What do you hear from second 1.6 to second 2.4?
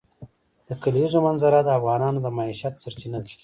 د افغانانو د